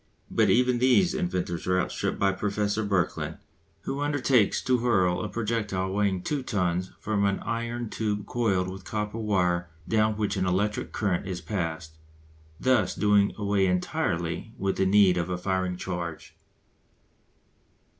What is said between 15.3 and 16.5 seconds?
firing charge.